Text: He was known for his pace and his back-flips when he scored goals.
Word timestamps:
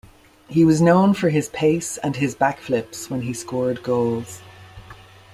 He 0.49 0.65
was 0.65 0.81
known 0.81 1.13
for 1.13 1.29
his 1.29 1.49
pace 1.49 1.97
and 1.99 2.15
his 2.15 2.33
back-flips 2.33 3.11
when 3.11 3.21
he 3.21 3.33
scored 3.35 3.83
goals. 3.83 4.41